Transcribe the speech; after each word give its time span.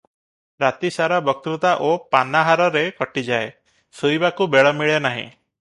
ରାତି 0.63 0.89
ସାରା 0.95 1.19
ବକ୍ତୃତା 1.27 1.73
ଓ 1.89 1.91
ପାନାହାରରେ 2.15 2.83
କଟିଯାଏ, 3.03 3.55
ଶୋଇବାକୁ 4.01 4.53
ବେଳ 4.57 4.77
ମିଳେ 4.81 5.01
ନାହିଁ। 5.09 5.25